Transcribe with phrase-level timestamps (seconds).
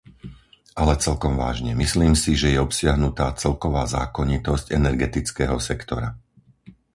[0.81, 6.09] Ale celkom vážne, myslím si, že je obsiahnutá celková zákonitosť energetického sektora.